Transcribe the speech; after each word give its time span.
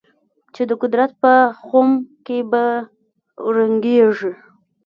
چې 0.53 0.61
د 0.69 0.71
قدرت 0.81 1.11
په 1.21 1.33
خُم 1.67 1.89
کې 2.25 2.37
به 2.51 2.63
رنګېږي. 3.55 4.31